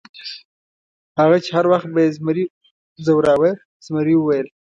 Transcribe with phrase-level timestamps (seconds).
[1.19, 2.45] هغه چې هر وخت به یې زمري
[3.05, 3.51] ځوراوه،
[3.85, 4.47] زمري وویل.